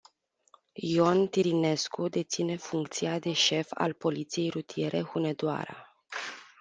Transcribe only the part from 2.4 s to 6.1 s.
funcția de șef al poliției rutiere Hunedoara.